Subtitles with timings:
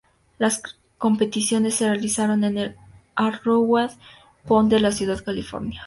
[0.39, 0.63] Las
[0.97, 2.75] competiciones se realizaron en el
[3.13, 3.91] Arrowhead
[4.47, 5.79] Pond de la ciudad californiana.